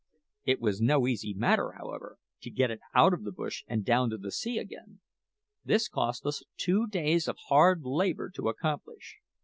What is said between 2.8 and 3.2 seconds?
out